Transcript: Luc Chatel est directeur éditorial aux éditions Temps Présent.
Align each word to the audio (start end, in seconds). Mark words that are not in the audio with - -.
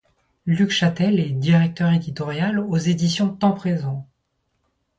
Luc 0.47 0.71
Chatel 0.71 1.19
est 1.19 1.29
directeur 1.29 1.91
éditorial 1.91 2.57
aux 2.59 2.75
éditions 2.77 3.31
Temps 3.35 3.51
Présent. 3.51 4.07